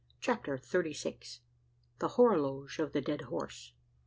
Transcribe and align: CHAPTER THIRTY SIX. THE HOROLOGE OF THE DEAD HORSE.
CHAPTER 0.19 0.57
THIRTY 0.57 0.93
SIX. 0.93 1.41
THE 1.99 2.07
HOROLOGE 2.07 2.79
OF 2.79 2.91
THE 2.91 3.01
DEAD 3.01 3.21
HORSE. 3.29 3.73